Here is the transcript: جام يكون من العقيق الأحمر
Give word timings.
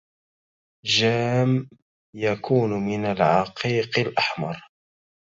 جام 0.85 1.69
يكون 2.15 2.69
من 2.73 3.05
العقيق 3.05 3.99
الأحمر 3.99 4.61